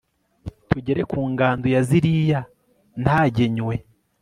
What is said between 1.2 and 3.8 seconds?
ngando ya ziriya ntagenywe